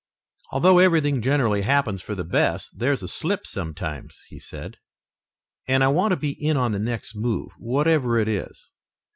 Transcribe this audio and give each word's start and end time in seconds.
"Although 0.51 0.79
everything 0.79 1.21
generally 1.21 1.61
happens 1.61 2.01
for 2.01 2.15
the 2.15 2.23
best, 2.23 2.79
there 2.79 2.91
is 2.91 3.03
a 3.03 3.07
slip 3.07 3.45
sometimes," 3.45 4.19
he 4.29 4.39
said, 4.39 4.77
"and 5.67 5.83
I 5.83 5.89
want 5.89 6.09
to 6.11 6.15
be 6.17 6.31
in 6.31 6.57
on 6.57 6.71
the 6.71 6.79
next 6.79 7.13
move, 7.15 7.51
whatever 7.59 8.17
it 8.17 8.27
is. 8.27 8.71